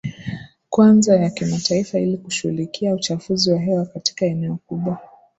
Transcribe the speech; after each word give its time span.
kwanza 0.69 1.15
ya 1.19 1.29
kimataifa 1.29 1.99
ili 1.99 2.17
kushughulikia 2.17 2.93
uchafuzi 2.95 3.51
wa 3.51 3.59
hewa 3.59 3.85
katika 3.85 4.25
eneo 4.25 4.57
kubwa 4.67 4.97